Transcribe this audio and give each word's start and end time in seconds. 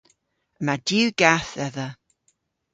Yma 0.59 0.75
diw 0.87 1.09
gath 1.19 1.51
dhedha. 1.57 1.87